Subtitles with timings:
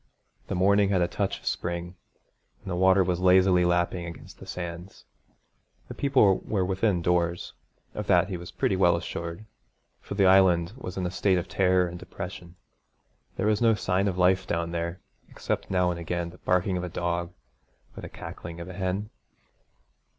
[0.47, 1.95] The morning had a touch of spring,
[2.63, 5.05] and the water was lazily lapping against the sands.
[5.89, 7.53] The people were within doors,
[7.93, 9.45] of that he was pretty well assured
[9.99, 12.55] for the Island was in a state of terror and depression.
[13.35, 16.83] There was no sign of life down there except now and again the barking of
[16.83, 17.31] a dog
[17.95, 19.11] or the cackling of a hen.